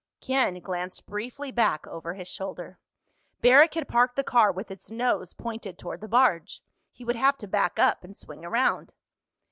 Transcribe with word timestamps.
Ken 0.19 0.59
glanced 0.61 1.05
briefly 1.05 1.51
back 1.51 1.85
over 1.85 2.15
his 2.15 2.27
shoulder. 2.27 2.79
Barrack 3.39 3.75
had 3.75 3.87
parked 3.87 4.15
the 4.15 4.23
car 4.23 4.51
with 4.51 4.71
its 4.71 4.89
nose 4.89 5.35
pointed 5.35 5.77
toward 5.77 6.01
the 6.01 6.07
barge. 6.07 6.63
He 6.91 7.05
would 7.05 7.15
have 7.17 7.37
to 7.37 7.47
back 7.47 7.77
up 7.77 8.03
and 8.03 8.17
swing 8.17 8.43
around. 8.43 8.95